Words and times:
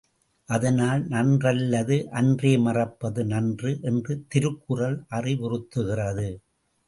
அதனால் 0.49 1.01
நன்றல்லது 1.07 1.97
அன்றே 2.11 2.53
மறப்பது 2.57 3.25
நன்று 3.25 3.79
என்று 3.81 4.13
திருக்குறள் 4.27 4.97
அறிவுறுத்துகிறது. 5.09 6.29